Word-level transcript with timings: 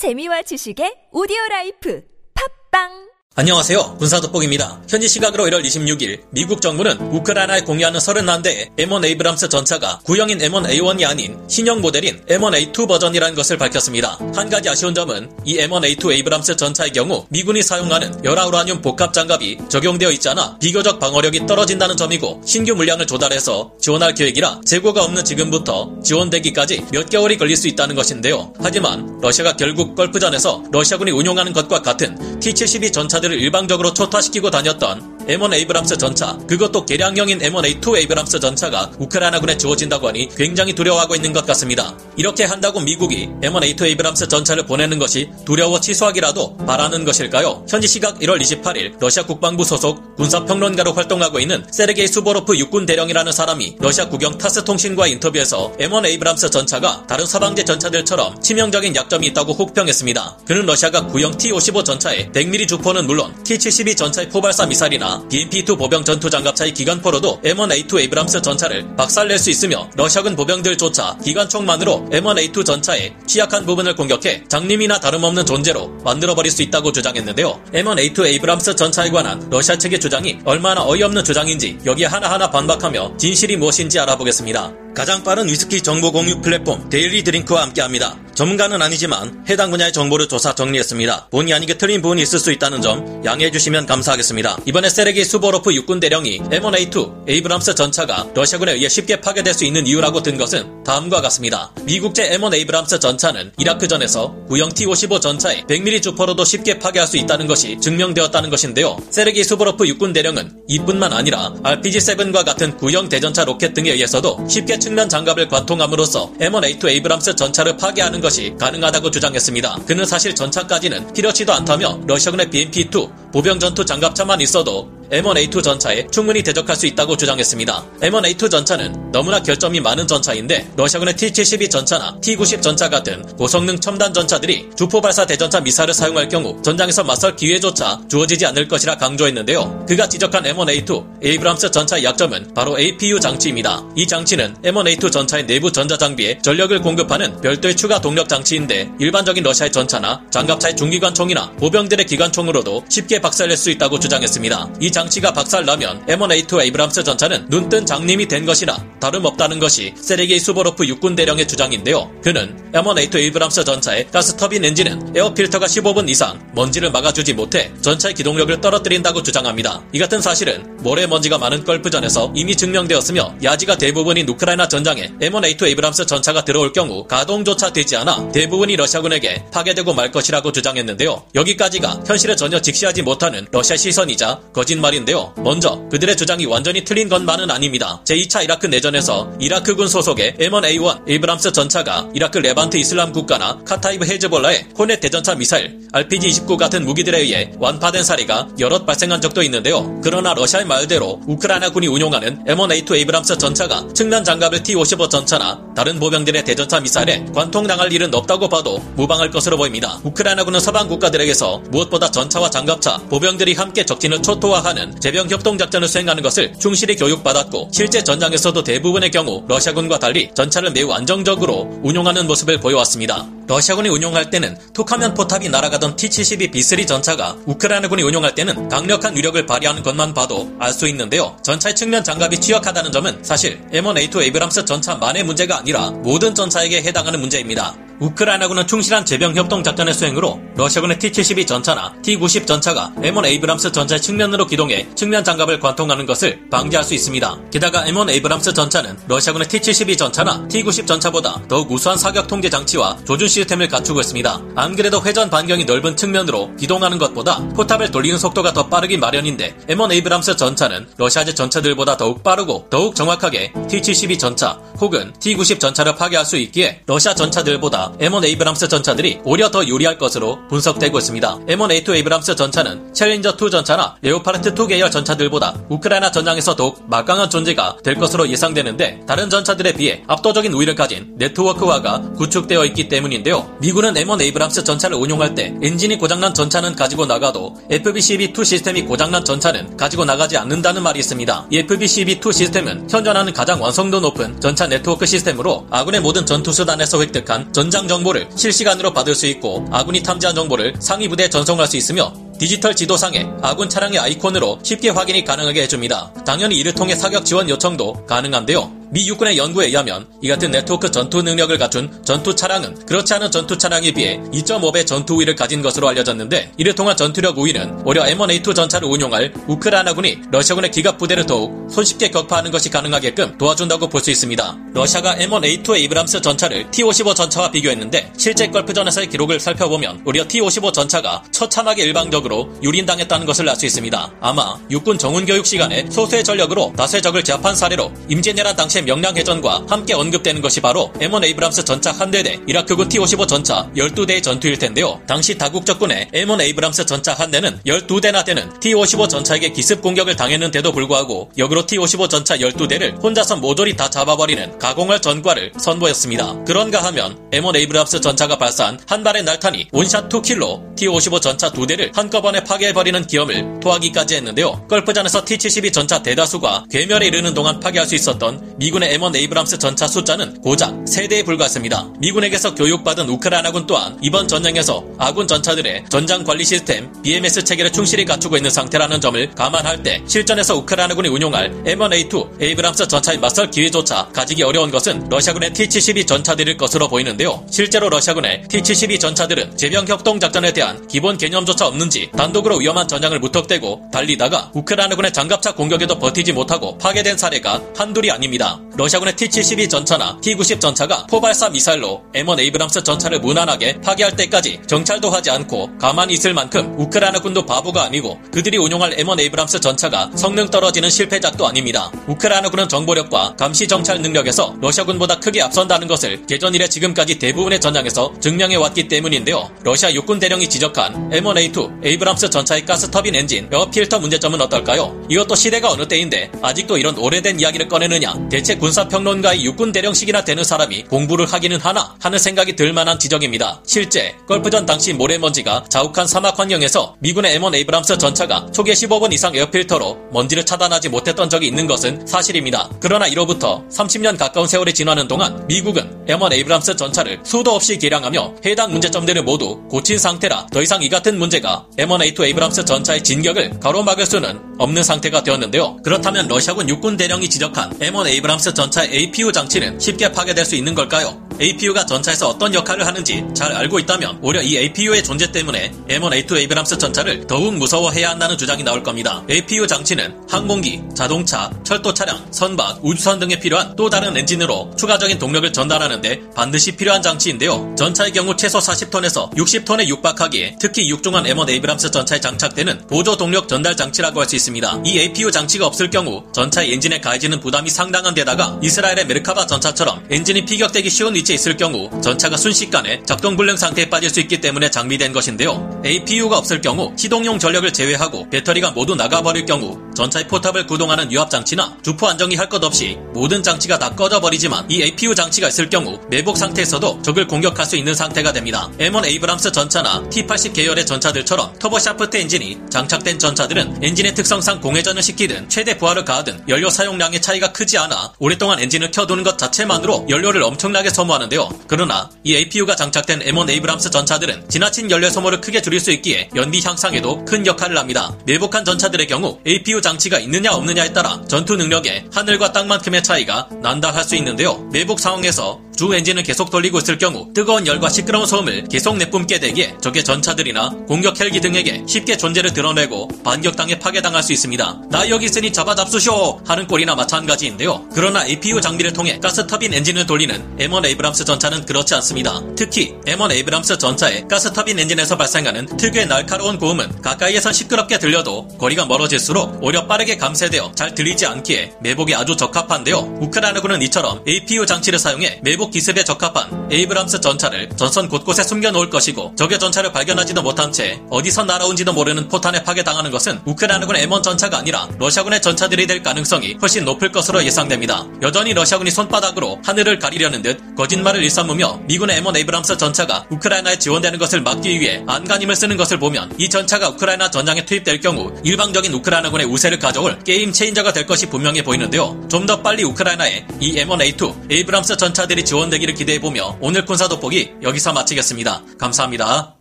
재미와 0.00 0.40
지식의 0.48 1.12
오디오 1.12 1.36
라이프. 1.50 2.00
팟빵 2.32 3.09
안녕하세요. 3.40 3.96
군사돋보기입니다. 3.96 4.82
현지 4.86 5.08
시각으로 5.08 5.44
1월 5.46 5.64
26일 5.64 6.20
미국 6.28 6.60
정부는 6.60 7.00
우크라이나에 7.10 7.62
공여하는 7.62 7.98
31대의 7.98 8.76
M1 8.76 9.02
에이브람스 9.02 9.48
전차가 9.48 9.98
구형인 10.04 10.40
M1A1이 10.40 11.08
아닌 11.08 11.38
신형 11.48 11.80
모델인 11.80 12.22
M1A2 12.26 12.86
버전이라는 12.86 13.34
것을 13.34 13.56
밝혔습니다. 13.56 14.18
한 14.34 14.50
가지 14.50 14.68
아쉬운 14.68 14.94
점은 14.94 15.30
이 15.46 15.56
M1A2 15.56 16.12
에이브람스 16.12 16.56
전차의 16.56 16.92
경우 16.92 17.24
미군이 17.30 17.62
사용하는 17.62 18.22
열화우라늄 18.22 18.82
복합 18.82 19.14
장갑이 19.14 19.56
적용되어 19.70 20.10
있지 20.10 20.28
않아 20.28 20.58
비교적 20.60 21.00
방어력이 21.00 21.46
떨어진다는 21.46 21.96
점이고 21.96 22.42
신규 22.44 22.74
물량을 22.74 23.06
조달해서 23.06 23.72
지원할 23.80 24.12
계획이라 24.12 24.60
재고가 24.66 25.02
없는 25.04 25.24
지금부터 25.24 25.94
지원되기까지 26.04 26.88
몇 26.92 27.08
개월이 27.08 27.38
걸릴 27.38 27.56
수 27.56 27.68
있다는 27.68 27.94
것인데요. 27.94 28.52
하지만 28.60 29.18
러시아가 29.22 29.56
결국 29.56 29.94
걸프전에서 29.94 30.64
러시아군이 30.70 31.10
운용하는 31.10 31.54
것과 31.54 31.80
같은 31.80 32.38
T-72 32.40 32.92
전차들을 32.92 33.40
일방적으로 33.40 33.94
초타시키고 33.94 34.50
다녔던 34.50 35.10
M1 35.30 35.54
에이브람스 35.54 35.96
전차, 35.98 36.36
그것도 36.48 36.86
개량형인 36.86 37.38
M1A2 37.38 37.98
에이브람스 37.98 38.40
전차가 38.40 38.90
우크라이나군에 38.98 39.56
주어진다고 39.56 40.08
하니 40.08 40.28
굉장히 40.34 40.72
두려워하고 40.72 41.14
있는 41.14 41.32
것 41.32 41.46
같습니다. 41.46 41.96
이렇게 42.16 42.44
한다고 42.44 42.80
미국이 42.80 43.28
M1A2 43.40 43.86
에이브람스 43.86 44.26
전차를 44.26 44.66
보내는 44.66 44.98
것이 44.98 45.30
두려워 45.44 45.78
취소하기라도 45.78 46.56
바라는 46.56 47.04
것일까요? 47.04 47.64
현지 47.68 47.86
시각 47.86 48.18
1월 48.18 48.40
28일 48.40 48.98
러시아 48.98 49.24
국방부 49.24 49.62
소속 49.62 50.16
군사평론가로 50.16 50.94
활동하고 50.94 51.38
있는 51.38 51.64
세르게이 51.70 52.08
수보로프 52.08 52.56
육군 52.56 52.86
대령이라는 52.86 53.30
사람이 53.30 53.76
러시아 53.78 54.08
국영 54.08 54.36
타스 54.36 54.64
통신과 54.64 55.06
인터뷰에서 55.06 55.72
M1 55.78 56.06
에이브람스 56.06 56.50
전차가 56.50 57.04
다른 57.06 57.24
서방제 57.24 57.64
전차들처럼 57.64 58.40
치명적인 58.40 58.96
약점이 58.96 59.28
있다고 59.28 59.52
혹평했습니다. 59.52 60.38
그는 60.44 60.66
러시아가 60.66 61.06
구형 61.06 61.36
T-55 61.36 61.84
전차에 61.84 62.30
100mm 62.32 62.66
주포는 62.66 63.06
물론 63.10 63.34
T-72 63.42 63.96
전차의 63.96 64.28
포발사 64.28 64.66
미사일이나 64.66 65.24
BMP-2 65.28 65.76
보병 65.76 66.04
전투 66.04 66.30
장갑차의 66.30 66.72
기관포로도 66.74 67.40
M1A2 67.42 68.02
에이브람스 68.02 68.40
전차를 68.40 68.94
박살낼 68.94 69.36
수 69.36 69.50
있으며 69.50 69.90
러시아군 69.96 70.36
보병들조차 70.36 71.18
기관총만으로 71.24 72.06
M1A2 72.12 72.64
전차의 72.64 73.16
취약한 73.26 73.66
부분을 73.66 73.96
공격해 73.96 74.44
장님이나 74.46 75.00
다름없는 75.00 75.44
존재로 75.44 75.88
만들어버릴 76.04 76.52
수 76.52 76.62
있다고 76.62 76.92
주장했는데요. 76.92 77.60
M1A2 77.74 78.26
에이브람스 78.26 78.76
전차에 78.76 79.10
관한 79.10 79.44
러시아 79.50 79.76
측의 79.76 79.98
주장이 79.98 80.38
얼마나 80.44 80.86
어이없는 80.86 81.24
주장인지 81.24 81.80
여기에 81.84 82.06
하나하나 82.06 82.48
반박하며 82.48 83.16
진실이 83.16 83.56
무엇인지 83.56 83.98
알아보겠습니다. 83.98 84.72
가장 84.94 85.22
빠른 85.22 85.46
위스키 85.46 85.80
정보 85.80 86.10
공유 86.12 86.40
플랫폼 86.40 86.88
데일리 86.88 87.22
드링크와 87.22 87.62
함께합니다. 87.62 88.16
전문가는 88.34 88.80
아니지만 88.80 89.44
해당 89.48 89.70
분야의 89.70 89.92
정보를 89.92 90.26
조사 90.26 90.54
정리했습니다. 90.54 91.28
본의 91.30 91.52
아니게 91.54 91.74
틀린 91.76 92.00
부분이 92.00 92.22
있을 92.22 92.38
수 92.38 92.50
있다는 92.52 92.80
점 92.80 93.22
양해해 93.24 93.50
주시면 93.50 93.86
감사하겠습니다. 93.86 94.58
이번에 94.64 94.88
세르기 94.88 95.24
수보로프 95.24 95.74
육군 95.74 96.00
대령이 96.00 96.40
M1A2 96.40 97.28
에이브람스 97.28 97.74
전차가 97.74 98.28
러시아군에 98.34 98.72
의해 98.72 98.88
쉽게 98.88 99.20
파괴될 99.20 99.52
수 99.54 99.64
있는 99.64 99.86
이유라고 99.86 100.22
든 100.22 100.38
것은 100.38 100.84
다음과 100.84 101.20
같습니다. 101.20 101.72
미국제 101.84 102.30
M1 102.30 102.54
에이브람스 102.54 102.98
전차는 102.98 103.52
이라크전에서 103.58 104.34
구형 104.48 104.70
T-55 104.70 105.20
전차에 105.20 105.64
100mm 105.64 106.02
주포로도 106.02 106.44
쉽게 106.44 106.78
파괴할 106.78 107.06
수 107.06 107.16
있다는 107.18 107.46
것이 107.46 107.78
증명되었다는 107.80 108.50
것인데요. 108.50 108.96
세르기 109.10 109.44
수보로프 109.44 109.86
육군 109.86 110.14
대령은 110.14 110.62
이뿐만 110.66 111.12
아니라 111.12 111.52
RPG-7과 111.62 112.44
같은 112.44 112.76
구형 112.78 113.08
대전차 113.08 113.44
로켓 113.44 113.74
등에 113.74 113.90
의해서도 113.90 114.48
쉽게 114.48 114.78
측면 114.80 115.08
장갑을 115.08 115.48
관통함으로써 115.48 116.32
M1A2 116.40 116.88
에이브람스 116.88 117.36
전차를 117.36 117.76
파괴하는 117.76 118.20
것이 118.20 118.54
가능하다고 118.58 119.10
주장했습니다. 119.10 119.80
그는 119.86 120.04
사실 120.04 120.34
전차까지는 120.34 121.12
필요치도 121.12 121.52
않다며 121.52 122.00
러시아군의 122.06 122.46
BMP-2 122.48 123.32
보병 123.32 123.60
전투 123.60 123.84
장갑차만 123.84 124.40
있어도 124.40 124.99
M1A2 125.10 125.62
전차에 125.62 126.06
충분히 126.10 126.42
대적할 126.42 126.76
수 126.76 126.86
있다고 126.86 127.16
주장했습니다. 127.16 127.84
M1A2 128.00 128.48
전차는 128.50 129.10
너무나 129.10 129.42
결점이 129.42 129.80
많은 129.80 130.06
전차인데 130.06 130.72
러시아군의 130.76 131.14
T-72 131.14 131.68
전차나 131.68 132.18
T-90 132.20 132.62
전차 132.62 132.88
같은 132.88 133.22
고성능 133.36 133.80
첨단 133.80 134.14
전차들이 134.14 134.70
주포 134.76 135.00
발사 135.00 135.26
대전차 135.26 135.60
미사일을 135.60 135.92
사용할 135.92 136.28
경우 136.28 136.60
전장에서 136.62 137.02
맞설 137.02 137.34
기회조차 137.34 138.00
주어지지 138.08 138.46
않을 138.46 138.68
것이라 138.68 138.96
강조했는데요. 138.98 139.86
그가 139.88 140.08
지적한 140.08 140.44
M1A2 140.44 141.24
에이브람스 141.24 141.72
전차의 141.72 142.04
약점은 142.04 142.54
바로 142.54 142.78
APU 142.78 143.18
장치입니다. 143.18 143.82
이 143.96 144.06
장치는 144.06 144.58
M1A2 144.62 145.10
전차의 145.10 145.46
내부 145.46 145.72
전자 145.72 145.96
장비에 145.96 146.38
전력을 146.40 146.80
공급하는 146.82 147.40
별도의 147.40 147.76
추가 147.76 148.00
동력 148.00 148.28
장치인데 148.28 148.90
일반적인 149.00 149.42
러시아의 149.42 149.72
전차나 149.72 150.22
장갑차의 150.30 150.76
중기관총이나 150.76 151.50
보병들의 151.58 152.06
기관총으로도 152.06 152.84
쉽게 152.88 153.20
박살낼 153.20 153.56
수 153.56 153.70
있다고 153.70 153.98
주장했습니다. 153.98 154.68
이 154.80 154.90
장치가 154.90 155.32
박살나면 155.32 156.06
M1A2 156.06 156.62
에이브람스 156.62 157.04
전차는 157.04 157.46
눈뜬 157.48 157.86
장님이 157.86 158.28
된 158.28 158.44
것이나 158.44 158.84
다름없다는 159.00 159.58
것이 159.58 159.94
세르게이 159.96 160.38
수보로프 160.38 160.86
육군 160.86 161.16
대령의 161.16 161.48
주장인데요. 161.48 162.10
그는 162.22 162.54
M1A2 162.72 163.16
에이브람스 163.16 163.64
전차의 163.64 164.10
가스터빈 164.10 164.64
엔진은 164.64 165.16
에어필터가 165.16 165.66
15분 165.66 166.08
이상 166.08 166.38
먼지를 166.54 166.90
막아주지 166.90 167.32
못해 167.34 167.72
전차의 167.80 168.14
기동력을 168.14 168.60
떨어뜨린다고 168.60 169.22
주장합니다. 169.22 169.82
이 169.92 169.98
같은 169.98 170.20
사실은 170.20 170.76
모래 170.78 171.06
먼지가 171.06 171.38
많은 171.38 171.64
걸프전에서 171.64 172.32
이미 172.34 172.54
증명되었으며 172.56 173.36
야지가 173.42 173.78
대부분인 173.78 174.28
우크라이나 174.28 174.68
전장에 174.68 175.12
M1A2 175.20 175.68
에이브람스 175.68 176.06
전차가 176.06 176.44
들어올 176.44 176.72
경우 176.72 177.06
가동조차 177.06 177.72
되지 177.72 177.96
않아 177.96 178.32
대부분이 178.32 178.76
러시아군에게 178.76 179.46
파괴되고 179.50 179.94
말 179.94 180.10
것이라고 180.10 180.52
주장했는데요. 180.52 181.24
여기까지가 181.34 182.00
현실에 182.06 182.36
전혀 182.36 182.60
직시하지 182.60 183.02
못하는 183.02 183.46
러시아 183.50 183.76
시선이자 183.76 184.40
거짓말인데요. 184.52 185.34
먼저 185.38 185.80
그들의 185.90 186.16
주장이 186.16 186.46
완전히 186.46 186.84
틀린 186.84 187.08
것만은 187.08 187.50
아닙니다. 187.50 188.00
제2차 188.04 188.44
이라크 188.44 188.66
내전에서 188.66 189.32
이라크군 189.40 189.88
소속의 189.88 190.34
M1A1 190.38 191.08
에이브람스 191.08 191.52
전차가 191.52 192.08
이라크 192.14 192.38
레반트 192.38 192.76
이슬람 192.76 193.12
국가나 193.12 193.58
카타이브 193.64 194.04
헤즈볼라의 194.04 194.68
호넷 194.78 195.00
대전차 195.00 195.34
미사일 195.34 195.80
RPG-29 195.92 196.56
같은 196.56 196.84
무기들에 196.84 197.20
의해 197.20 197.50
완파된 197.58 198.04
사례가 198.04 198.48
여럿 198.58 198.86
발생한 198.86 199.20
적도 199.20 199.42
있는데요. 199.42 200.00
그러나 200.02 200.34
러시아의 200.34 200.66
말대로 200.66 201.20
우크라이나군이 201.26 201.88
운용하는 201.88 202.44
M1A2 202.44 202.96
에이브람스 202.96 203.38
전차가 203.38 203.86
측면 203.94 204.24
장갑을 204.24 204.62
T-55 204.62 205.10
전차나 205.10 205.74
다른 205.74 205.98
보병들의 205.98 206.44
대전차 206.44 206.80
미사일에 206.80 207.24
관통당할 207.34 207.92
일은 207.92 208.14
없다고 208.14 208.48
봐도 208.48 208.78
무방할 208.96 209.30
것으로 209.30 209.56
보입니다. 209.56 209.98
우크라이나군은 210.04 210.60
서방 210.60 210.88
국가들에게서 210.88 211.62
무엇보다 211.70 212.10
전차와 212.10 212.50
장갑차, 212.50 212.98
보병들이 213.08 213.54
함께 213.54 213.84
적진을 213.84 214.22
초토화하는 214.22 214.79
제병 215.00 215.28
협동 215.30 215.58
작전을 215.58 215.88
수행하는 215.88 216.22
것을 216.22 216.52
충실히 216.58 216.96
교육받았고 216.96 217.70
실제 217.72 218.02
전장에서도 218.02 218.62
대부분의 218.62 219.10
경우 219.10 219.44
러시아군과 219.48 219.98
달리 219.98 220.30
전차를 220.34 220.72
매우 220.72 220.90
안정적으로 220.92 221.80
운용하는 221.82 222.26
모습을 222.26 222.58
보여왔습니다. 222.58 223.26
러시아군이 223.46 223.88
운용할 223.88 224.30
때는 224.30 224.56
툭하면 224.72 225.14
포탑이 225.14 225.48
날아가던 225.48 225.96
T-72 225.96 226.52
B3 226.52 226.86
전차가 226.86 227.36
우크라이나군이 227.46 228.02
운용할 228.02 228.34
때는 228.34 228.68
강력한 228.68 229.16
위력을 229.16 229.44
발휘하는 229.44 229.82
것만 229.82 230.14
봐도 230.14 230.50
알 230.58 230.70
수 230.72 230.88
있는데요. 230.88 231.36
전차의 231.42 231.74
측면 231.74 232.04
장갑이 232.04 232.38
취약하다는 232.38 232.92
점은 232.92 233.24
사실 233.24 233.60
M1A2 233.72 234.22
에이브람스 234.22 234.64
전차만의 234.64 235.24
문제가 235.24 235.58
아니라 235.58 235.90
모든 235.90 236.34
전차에게 236.34 236.82
해당하는 236.82 237.20
문제입니다. 237.20 237.74
우크라이나군은 238.00 238.66
충실한 238.66 239.04
제병 239.04 239.34
협동 239.36 239.62
작전의 239.62 239.92
수행으로 239.92 240.40
러시아군의 240.60 240.98
T-72 240.98 241.46
전차나 241.46 241.94
T-90 242.02 242.46
전차가 242.46 242.92
M1 242.96 243.24
에이브람스 243.24 243.72
전차의 243.72 244.02
측면으로 244.02 244.46
기동해 244.46 244.86
측면 244.94 245.24
장갑을 245.24 245.58
관통하는 245.58 246.04
것을 246.04 246.50
방지할 246.50 246.84
수 246.84 246.92
있습니다. 246.92 247.38
게다가 247.50 247.84
M1 247.84 248.10
에이브람스 248.10 248.52
전차는 248.52 248.98
러시아군의 249.08 249.48
T-72 249.48 249.96
전차나 249.96 250.48
T-90 250.48 250.86
전차보다 250.86 251.40
더욱 251.48 251.72
우수한 251.72 251.96
사격 251.96 252.26
통제 252.26 252.50
장치와 252.50 252.98
조준 253.06 253.26
시스템을 253.26 253.68
갖추고 253.68 254.00
있습니다. 254.00 254.42
안 254.54 254.76
그래도 254.76 255.02
회전 255.02 255.30
반경이 255.30 255.64
넓은 255.64 255.96
측면으로 255.96 256.54
기동하는 256.56 256.98
것보다 256.98 257.38
포탑을 257.56 257.90
돌리는 257.90 258.18
속도가 258.18 258.52
더 258.52 258.68
빠르기 258.68 258.98
마련인데 258.98 259.56
M1 259.66 259.92
에이브람스 259.92 260.36
전차는 260.36 260.88
러시아제 260.98 261.34
전차들보다 261.36 261.96
더욱 261.96 262.22
빠르고 262.22 262.66
더욱 262.68 262.94
정확하게 262.94 263.54
T-72 263.70 264.18
전차 264.18 264.60
혹은 264.78 265.14
T-90 265.20 265.58
전차를 265.58 265.96
파괴할 265.96 266.26
수 266.26 266.36
있기에 266.36 266.82
러시아 266.84 267.14
전차들보다 267.14 267.92
M1 267.98 268.26
에이브람스 268.26 268.68
전차들이 268.68 269.20
오히려 269.24 269.50
더 269.50 269.66
유리할 269.66 269.96
것으로 269.96 270.38
분석되고 270.50 270.98
있습니다. 270.98 271.38
M1A2 271.46 271.94
에이브람스 271.94 272.34
전차는 272.34 272.92
챌린저2 272.92 273.50
전차나 273.50 273.96
레오파르트2 274.02 274.68
계열 274.68 274.90
전차들보다 274.90 275.54
우크라이나 275.68 276.10
전장에서 276.10 276.56
더욱 276.56 276.82
막강한 276.88 277.30
존재가 277.30 277.78
될 277.84 277.94
것으로 277.94 278.28
예상되는데 278.28 279.02
다른 279.06 279.30
전차들에 279.30 279.72
비해 279.74 280.02
압도적인 280.08 280.52
우위를 280.52 280.74
가진 280.74 281.14
네트워크화가 281.16 282.14
구축되어 282.16 282.64
있기 282.66 282.88
때문인데요. 282.88 283.56
미군은 283.60 283.94
M1 283.94 284.20
에이브람스 284.22 284.64
전차를 284.64 284.96
운용할 284.96 285.36
때 285.36 285.54
엔진이 285.62 285.98
고장난 285.98 286.34
전차는 286.34 286.74
가지고 286.74 287.06
나가도 287.06 287.56
FBCB2 287.70 288.44
시스템이 288.44 288.82
고장난 288.82 289.24
전차는 289.24 289.76
가지고 289.76 290.04
나가지 290.04 290.36
않는다는 290.36 290.82
말이 290.82 290.98
있습니다. 290.98 291.46
이 291.50 291.62
FBCB2 291.62 292.32
시스템은 292.32 292.88
현존하는 292.90 293.32
가장 293.32 293.62
완성도 293.62 294.00
높은 294.00 294.40
전차 294.40 294.66
네트워크 294.66 295.06
시스템으로 295.06 295.66
아군의 295.70 296.00
모든 296.00 296.26
전투 296.26 296.52
수단에서 296.52 297.00
획득한 297.00 297.52
전장 297.52 297.86
정보를 297.86 298.28
실시간으로 298.34 298.92
받을 298.92 299.14
수 299.14 299.26
있고 299.26 299.64
아군이 299.70 300.02
탐지한 300.02 300.34
정보를 300.40 300.74
상위 300.78 301.08
부대에 301.08 301.28
전송할 301.28 301.66
수 301.66 301.76
있으며 301.76 302.12
디지털 302.38 302.74
지도상에 302.74 303.26
아군 303.42 303.68
차량의 303.68 303.98
아이콘으로 303.98 304.60
쉽게 304.62 304.90
확인이 304.90 305.24
가능하게 305.24 305.62
해줍니다. 305.62 306.12
당연히 306.24 306.56
이를 306.56 306.74
통해 306.74 306.94
사격 306.94 307.26
지원 307.26 307.48
요청도 307.50 308.06
가능한데요. 308.06 308.79
미 308.92 309.06
육군의 309.06 309.38
연구에 309.38 309.66
의하면 309.66 310.06
이 310.20 310.28
같은 310.28 310.50
네트워크 310.50 310.90
전투 310.90 311.22
능력을 311.22 311.56
갖춘 311.58 312.02
전투 312.04 312.34
차량은 312.34 312.86
그렇지 312.86 313.14
않은 313.14 313.30
전투 313.30 313.56
차량에 313.56 313.92
비해 313.92 314.18
2.5배 314.32 314.84
전투 314.84 315.14
우위를 315.14 315.36
가진 315.36 315.62
것으로 315.62 315.88
알려졌는데 315.88 316.52
이를 316.56 316.74
통한 316.74 316.96
전투력 316.96 317.38
우위는 317.38 317.82
오히려 317.84 318.02
M1A2 318.04 318.54
전차를 318.54 318.88
운용할 318.88 319.32
우크라이나군이 319.46 320.18
러시아군의 320.32 320.72
기갑 320.72 320.98
부대를 320.98 321.26
더욱 321.26 321.70
손쉽게 321.70 322.10
격파하는 322.10 322.50
것이 322.50 322.68
가능하게끔 322.70 323.38
도와준다고 323.38 323.88
볼 323.88 324.00
수 324.00 324.10
있습니다. 324.10 324.56
러시아가 324.72 325.14
M1A2 325.16 325.76
에이브람스 325.76 326.22
전차를 326.22 326.70
T-55 326.70 327.14
전차와 327.14 327.50
비교했는데 327.50 328.10
실제 328.16 328.46
걸프전에서의 328.48 329.08
기록을 329.10 329.38
살펴보면 329.38 330.02
오히려 330.06 330.26
T-55 330.26 330.72
전차가 330.72 331.22
처참하게 331.30 331.84
일방적으로 331.84 332.50
유린당했다는 332.62 333.26
것을 333.26 333.48
알 333.48 333.56
수 333.56 333.66
있습니다. 333.66 334.12
아마 334.22 334.56
육군 334.70 334.96
정훈 334.96 335.26
교육 335.26 335.44
시간에 335.44 335.84
소수의 335.90 336.24
전력으로 336.24 336.72
다수의 336.76 337.02
적을 337.02 337.22
제압한 337.22 337.54
사례로 337.54 337.92
임진왜란 338.08 338.56
당시 338.56 338.79
명량해전과 338.82 339.66
함께 339.68 339.94
언급되는 339.94 340.40
것이 340.40 340.60
바로 340.60 340.92
M1 340.94 341.24
에이브람스 341.24 341.64
전차 341.64 341.92
한 341.92 342.10
대대 342.10 342.38
이라크군 342.46 342.88
T-55 342.88 343.28
전차 343.28 343.70
12대의 343.76 344.22
전투일 344.22 344.58
텐데요. 344.58 345.00
당시 345.06 345.36
다국적군의 345.36 346.08
M1 346.14 346.40
에이브람스 346.40 346.86
전차 346.86 347.14
한 347.14 347.30
대는 347.30 347.60
12대나 347.66 348.24
되는 348.24 348.48
T-55 348.60 349.08
전차에게 349.08 349.50
기습 349.50 349.82
공격을 349.82 350.16
당했는데도 350.16 350.72
불구하고 350.72 351.30
역으로 351.36 351.66
T-55 351.66 352.08
전차 352.08 352.36
12대를 352.36 353.02
혼자서 353.02 353.36
모조리 353.36 353.76
다 353.76 353.90
잡아버리는 353.90 354.58
가공할 354.58 355.00
전과를 355.00 355.52
선보였습니다. 355.58 356.44
그런가 356.44 356.82
하면 356.84 357.18
M1 357.30 357.56
에이브람스 357.56 358.00
전차가 358.00 358.38
발사한 358.38 358.78
한 358.86 359.02
발의 359.04 359.24
날탄이 359.24 359.68
one 359.72 359.87
shot 359.87 360.08
2 360.08 360.18
kill로 360.18 360.76
T-55 360.76 361.20
전차 361.20 361.50
두 361.50 361.66
대를 361.66 361.90
한꺼번에 361.94 362.42
파괴해버리는 362.42 363.06
기염을 363.06 363.60
토하기까지 363.60 364.16
했는데요. 364.16 364.66
걸프전에서 364.68 365.24
T-72 365.24 365.72
전차 365.72 366.02
대다수가 366.02 366.64
괴멸에 366.70 367.06
이르는 367.06 367.34
동안 367.34 367.60
파괴할 367.60 367.86
수 367.86 367.94
있었던 367.94 368.54
미 368.58 368.69
미군의 368.70 368.96
M1 368.98 369.16
에이브람스 369.16 369.58
전차 369.58 369.88
숫자는 369.88 370.40
고작 370.42 370.70
3대에 370.84 371.24
불과했습니다. 371.24 371.94
미군에게서 371.98 372.54
교육받은 372.54 373.08
우크라이나군 373.08 373.66
또한 373.66 373.98
이번 374.00 374.28
전쟁에서 374.28 374.84
아군 374.96 375.26
전차들의 375.26 375.86
전장 375.88 376.22
관리 376.22 376.44
시스템 376.44 376.88
BMS 377.02 377.42
체계를 377.42 377.72
충실히 377.72 378.04
갖추고 378.04 378.36
있는 378.36 378.48
상태라는 378.48 379.00
점을 379.00 379.34
감안할 379.34 379.82
때 379.82 380.00
실전에서 380.06 380.56
우크라이나군이 380.58 381.08
운용할 381.08 381.50
M1A2 381.64 382.40
에이브람스 382.40 382.86
전차의 382.86 383.18
맞설 383.18 383.50
기회조차 383.50 384.08
가지기 384.14 384.44
어려운 384.44 384.70
것은 384.70 385.08
러시아군의 385.08 385.52
T-72 385.52 386.06
전차들일 386.06 386.56
것으로 386.56 386.86
보이는데요. 386.86 387.44
실제로 387.50 387.88
러시아군의 387.88 388.44
T-72 388.48 389.00
전차들은 389.00 389.56
제병 389.56 389.88
협동 389.88 390.20
작전에 390.20 390.52
대한 390.52 390.86
기본 390.86 391.18
개념조차 391.18 391.66
없는지 391.66 392.08
단독으로 392.16 392.58
위험한 392.58 392.86
전장을 392.86 393.18
무턱대고 393.18 393.88
달리다가 393.92 394.52
우크라이나군의 394.54 395.12
장갑차 395.12 395.56
공격에도 395.56 395.98
버티지 395.98 396.32
못하고 396.34 396.78
파괴된 396.78 397.18
사례가 397.18 397.60
한둘이 397.76 398.12
아닙니다. 398.12 398.59
러시아군의 398.76 399.14
T-72 399.14 399.68
전차나 399.68 400.18
T-90 400.22 400.60
전차가 400.60 401.06
포발사 401.06 401.48
미사일로 401.50 402.02
M1 402.14 402.40
에이브람스 402.40 402.82
전차를 402.82 403.20
무난하게 403.20 403.80
파괴할 403.80 404.16
때까지 404.16 404.60
정찰도 404.66 405.10
하지 405.10 405.30
않고 405.30 405.78
가만히 405.78 406.14
있을 406.14 406.34
만큼 406.34 406.74
우크라이나군도 406.78 407.44
바보가 407.46 407.82
아니고 407.82 408.20
그들이 408.32 408.58
운용할 408.58 408.96
M1 408.96 409.20
에이브람스 409.20 409.60
전차가 409.60 410.10
성능 410.14 410.48
떨어지는 410.48 410.88
실패작도 410.88 411.46
아닙니다. 411.46 411.90
우크라이나군은 412.06 412.68
정보력과 412.68 413.36
감시 413.36 413.66
정찰 413.66 414.00
능력에서 414.00 414.56
러시아군보다 414.60 415.20
크게 415.20 415.42
앞선다는 415.42 415.88
것을 415.88 416.24
개전 416.26 416.54
이래 416.54 416.68
지금까지 416.68 417.18
대부분의 417.18 417.60
전장에서 417.60 418.12
증명해 418.20 418.56
왔기 418.56 418.88
때문인데요. 418.88 419.50
러시아 419.62 419.92
육군 419.92 420.18
대령이 420.18 420.48
지적한 420.48 421.10
M1A2 421.10 421.84
에이브람스 421.84 422.30
전차의 422.30 422.64
가스 422.64 422.90
터빈 422.90 423.14
엔진 423.14 423.48
에어 423.52 423.68
필터 423.70 423.98
문제점은 423.98 424.40
어떨까요? 424.40 425.06
이것도 425.08 425.34
시대가 425.34 425.70
어느 425.70 425.86
때인데 425.86 426.30
아직도 426.40 426.78
이런 426.78 426.96
오래된 426.96 427.40
이야기를 427.40 427.68
꺼내느냐? 427.68 428.28
대체 428.30 428.49
군사평론가의 428.58 429.44
육군 429.44 429.72
대령씩이나 429.72 430.24
되는 430.24 430.44
사람이 430.44 430.84
공부를 430.84 431.26
하기는 431.26 431.60
하나 431.60 431.94
하는 432.00 432.18
생각이 432.18 432.56
들 432.56 432.72
만한 432.72 432.98
지적입니다. 432.98 433.60
실제 433.66 434.14
걸프전 434.26 434.66
당시 434.66 434.92
모래먼지가 434.92 435.64
자욱한 435.68 436.06
사막 436.06 436.38
환경에서 436.38 436.96
미군의 437.00 437.38
M1 437.38 437.54
에이브람스 437.54 437.98
전차가 437.98 438.46
초기에 438.52 438.74
15분 438.74 439.12
이상 439.12 439.34
에어필터로 439.34 440.08
먼지를 440.12 440.44
차단하지 440.44 440.88
못했던 440.88 441.28
적이 441.28 441.48
있는 441.48 441.66
것은 441.66 442.06
사실입니다. 442.06 442.68
그러나 442.80 443.06
이로부터 443.06 443.62
30년 443.70 444.18
가까운 444.18 444.46
세월이 444.46 444.72
지나는 444.72 445.08
동안 445.08 445.46
미국은 445.46 446.06
M1 446.06 446.32
에이브람스 446.32 446.76
전차를 446.76 447.20
수도 447.24 447.52
없이 447.52 447.78
개량하며 447.78 448.34
해당 448.46 448.72
문제점들을 448.72 449.22
모두 449.22 449.60
고친 449.68 449.98
상태라 449.98 450.46
더 450.52 450.62
이상 450.62 450.82
이 450.82 450.88
같은 450.88 451.18
문제가 451.18 451.66
M1A2 451.76 452.24
에이브람스 452.24 452.64
전차의 452.64 453.02
진격을 453.02 453.60
가로막을 453.60 454.06
수는 454.06 454.40
없는 454.58 454.82
상태가 454.82 455.22
되었는데요. 455.22 455.78
그렇다면 455.82 456.28
러시아군 456.28 456.68
육군 456.68 456.96
대령이 456.96 457.28
지적한 457.28 457.78
M1 457.78 458.06
에이브람스 458.08 458.29
전차 458.38 458.84
APU 458.84 459.32
장치는 459.32 459.80
쉽게 459.80 460.12
파괴될 460.12 460.44
수 460.44 460.54
있는 460.54 460.74
걸까요? 460.74 461.29
APU가 461.40 461.86
전차에서 461.86 462.28
어떤 462.28 462.54
역할을 462.54 462.86
하는지 462.86 463.24
잘 463.34 463.52
알고 463.52 463.78
있다면 463.80 464.18
오히려 464.22 464.42
이 464.42 464.56
APU의 464.56 465.04
존재 465.04 465.30
때문에 465.30 465.72
M1A2 465.88 466.38
에이브람스 466.38 466.78
전차를 466.78 467.26
더욱 467.26 467.54
무서워해야 467.54 468.10
한다는 468.10 468.38
주장이 468.38 468.62
나올 468.62 468.82
겁니다. 468.82 469.22
APU 469.28 469.66
장치는 469.66 470.22
항공기, 470.28 470.82
자동차, 470.94 471.50
철도 471.64 471.92
차량, 471.92 472.26
선박, 472.30 472.82
우주선 472.82 473.18
등에 473.18 473.38
필요한 473.38 473.74
또 473.76 473.90
다른 473.90 474.16
엔진으로 474.16 474.70
추가적인 474.76 475.18
동력을 475.18 475.52
전달하는데 475.52 476.30
반드시 476.34 476.76
필요한 476.76 477.02
장치인데요. 477.02 477.74
전차의 477.76 478.12
경우 478.12 478.36
최소 478.36 478.58
40톤에서 478.58 479.32
60톤에 479.34 479.86
육박하기에 479.86 480.56
특히 480.60 480.88
육중한 480.88 481.24
M1 481.24 481.50
에이브람스 481.50 481.90
전차에 481.90 482.20
장착되는 482.20 482.86
보조 482.86 483.16
동력 483.16 483.48
전달 483.48 483.76
장치라고 483.76 484.20
할 484.20 484.30
수 484.30 484.36
있습니다. 484.36 484.82
이 484.84 484.98
APU 485.00 485.32
장치가 485.32 485.66
없을 485.66 485.90
경우 485.90 486.22
전차의 486.32 486.72
엔진에 486.72 487.00
가해지는 487.00 487.40
부담이 487.40 487.68
상당한 487.68 488.14
데다가 488.14 488.58
이스라엘의 488.62 489.06
메르카바 489.06 489.46
전차처럼 489.46 490.04
엔진이 490.08 490.44
피격되기 490.44 490.88
쉬운 490.88 491.16
위치 491.16 491.29
에 491.30 491.34
있을 491.34 491.56
경우 491.56 491.88
전차가 492.00 492.36
순식간에 492.36 493.02
작동불능 493.04 493.56
상태에 493.56 493.88
빠질 493.88 494.10
수 494.10 494.20
있기 494.20 494.40
때문에 494.40 494.70
장비된 494.70 495.12
것인데요. 495.12 495.80
APU가 495.84 496.38
없을 496.38 496.60
경우 496.60 496.92
시동용 496.96 497.38
전력을 497.38 497.72
제외하고 497.72 498.28
배터리가 498.30 498.72
모두 498.72 498.94
나가버릴 498.94 499.46
경우 499.46 499.78
전차의 500.00 500.28
포탑을 500.28 500.66
구동하는 500.66 501.12
유압 501.12 501.30
장치나 501.30 501.76
주포 501.82 502.08
안정기 502.08 502.36
할 502.36 502.48
것 502.50 502.64
없이 502.64 502.98
모든 503.12 503.42
장치가 503.42 503.78
다 503.78 503.94
꺼져버리지만 503.94 504.64
이 504.68 504.82
APU 504.82 505.14
장치가 505.14 505.46
있을 505.48 505.70
경우 505.70 506.00
매복 506.08 506.36
상태에서도 506.36 507.02
적을 507.02 507.26
공격할 507.28 507.64
수 507.64 507.76
있는 507.76 507.94
상태가 507.94 508.32
됩니다. 508.32 508.68
M1 508.78 509.04
에이브람스 509.04 509.52
전차나 509.52 510.02
T80 510.10 510.52
계열의 510.54 510.84
전차들처럼 510.86 511.58
turbo 511.60 511.78
shaft 511.78 512.16
엔진이 512.16 512.58
장착된 512.70 513.18
전차들은 513.18 513.84
엔진의 513.84 514.14
특성상 514.14 514.60
공회전을 514.60 515.02
시키든 515.02 515.48
최대 515.48 515.76
부하를 515.76 516.04
가하든 516.04 516.44
연료 516.48 516.70
사용량의 516.70 517.20
차이가 517.22 517.52
크지 517.52 517.78
않아 517.78 518.14
오랫동안 518.18 518.58
엔진을 518.58 518.90
켜두는 518.90 519.22
것 519.22 519.38
자체만으로 519.38 520.06
연료를 520.08 520.42
엄청나게 520.42 520.90
소모하는데요. 520.90 521.48
그러나 521.68 522.10
이 522.24 522.34
APU가 522.34 522.74
장착된 522.74 523.20
M1 523.20 523.50
에이브람스 523.50 523.90
전차들은 523.90 524.48
지나친 524.48 524.90
연료 524.90 525.08
소모를 525.08 525.40
크게 525.40 525.62
줄일 525.62 525.78
수 525.78 525.92
있기에 525.92 526.30
연비 526.34 526.62
향상에도 526.64 527.24
큰 527.26 527.46
역할을 527.46 527.78
합니다. 527.78 528.16
매복한 528.26 528.64
전차들의 528.64 529.06
경우 529.06 529.38
APU 529.46 529.80
장치가 529.80 530.18
있느냐 530.18 530.52
없느냐에 530.52 530.92
따라 530.92 531.20
전투 531.28 531.56
능력에 531.56 532.06
하늘과 532.12 532.52
땅만큼의 532.52 533.02
차이가 533.02 533.48
난다 533.62 533.90
할 533.90 534.00
수 534.04 534.16
있는데요. 534.16 534.58
매복 534.72 534.98
상황에서 534.98 535.60
주 535.80 535.94
엔진을 535.94 536.24
계속 536.24 536.50
돌리고 536.50 536.76
있을 536.76 536.98
경우 536.98 537.32
뜨거운 537.32 537.66
열과 537.66 537.88
시끄러운 537.88 538.26
소음을 538.26 538.68
계속 538.68 538.98
내뿜게 538.98 539.40
되기에 539.40 539.78
적의 539.80 540.04
전차들이나 540.04 540.68
공격 540.86 541.18
헬기 541.18 541.40
등에게 541.40 541.84
쉽게 541.88 542.18
존재를 542.18 542.52
드러내고 542.52 543.08
반격당해 543.24 543.78
파괴당할 543.78 544.22
수 544.22 544.34
있습니다. 544.34 544.82
나 544.90 545.08
여기 545.08 545.24
있으니 545.24 545.50
잡아잡수쇼 545.50 546.42
하는 546.46 546.66
꼴이나 546.66 546.94
마찬가지인데요. 546.96 547.88
그러나 547.94 548.26
APU 548.26 548.60
장비를 548.60 548.92
통해 548.92 549.18
가스 549.20 549.46
터빈 549.46 549.72
엔진을 549.72 550.04
돌리는 550.04 550.58
M1 550.58 550.84
에이브람스 550.84 551.24
전차는 551.24 551.64
그렇지 551.64 551.94
않습니다. 551.94 552.42
특히 552.56 552.92
M1 553.06 553.32
에이브람스 553.32 553.78
전차의 553.78 554.28
가스 554.28 554.52
터빈 554.52 554.78
엔진에서 554.78 555.16
발생하는 555.16 555.64
특유의 555.78 556.08
날카로운 556.08 556.58
고음은 556.58 557.00
가까이에선 557.00 557.54
시끄럽게 557.54 557.98
들려도 557.98 558.48
거리가 558.58 558.84
멀어질수록 558.84 559.64
오히려 559.64 559.86
빠르게 559.86 560.18
감쇄되어 560.18 560.72
잘 560.74 560.94
들리지 560.94 561.24
않기에 561.24 561.72
매복에 561.80 562.14
아주 562.14 562.36
적합한데요. 562.36 562.98
우크라이나군은 563.22 563.80
이처럼 563.80 564.22
APU 564.28 564.66
장치를 564.66 564.98
사용해 564.98 565.40
매복 565.42 565.69
및 565.70 565.72
기습에 565.72 566.04
적합한 566.04 566.68
에이브람스 566.70 567.20
전차를 567.20 567.70
전선 567.76 568.08
곳곳에 568.08 568.42
숨겨놓을 568.42 568.90
것이고 568.90 569.34
적의 569.36 569.58
전차를 569.58 569.92
발견하지도 569.92 570.42
못한 570.42 570.72
채 570.72 571.00
어디서 571.10 571.44
날아온지도 571.44 571.92
모르는 571.92 572.28
포탄에 572.28 572.62
파괴당하는 572.62 573.10
것은 573.10 573.40
우크라이나군 573.44 573.96
M1 573.96 574.22
전차가 574.22 574.58
아니라 574.58 574.88
러시아군의 574.98 575.40
전차들이 575.40 575.86
될 575.86 576.02
가능성이 576.02 576.56
훨씬 576.60 576.84
높을 576.84 577.12
것으로 577.12 577.44
예상됩니다. 577.44 578.06
여전히 578.22 578.52
러시아군이 578.52 578.90
손바닥으로 578.90 579.60
하늘을 579.64 579.98
가리려는 579.98 580.42
듯 580.42 580.74
거짓말을 580.76 581.22
일삼으며 581.22 581.80
미군의 581.86 582.20
M1 582.20 582.36
에이브람스 582.36 582.76
전차가 582.76 583.26
우크라이나에 583.30 583.78
지원되는 583.78 584.18
것을 584.18 584.42
막기 584.42 584.80
위해 584.80 585.02
안간힘을 585.06 585.54
쓰는 585.54 585.76
것을 585.76 585.98
보면 585.98 586.34
이 586.38 586.48
전차가 586.48 586.90
우크라이나 586.90 587.30
전장에 587.30 587.64
투입될 587.64 588.00
경우 588.00 588.32
일방적인 588.44 588.92
우크라이나군의 588.92 589.46
우세를 589.46 589.78
가져올 589.78 590.18
game 590.24 590.52
changer가 590.52 590.92
될 590.92 591.06
것이 591.06 591.26
분명해 591.26 591.62
보이는데요. 591.62 592.20
좀 592.28 592.40
더 592.40 592.62
빨리 592.62 592.82
우크라이나에 592.84 593.44
이 593.60 593.74
M1A2 593.74 594.50
에이브람스 594.50 594.96
전차들이 594.96 595.44
지원되기를 595.60 595.94
기대해보며 595.94 596.58
오늘 596.60 596.84
군사 596.84 597.08
돋보기 597.08 597.56
여기서 597.62 597.92
마치겠습니다. 597.92 598.62
감사합니다. 598.78 599.56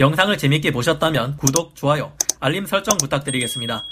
영상을 0.00 0.36
재밌게 0.38 0.70
보셨다면 0.72 1.36
구독, 1.36 1.76
좋아요, 1.76 2.12
알림 2.40 2.66
설정 2.66 2.96
부탁드리겠습니다. 2.96 3.84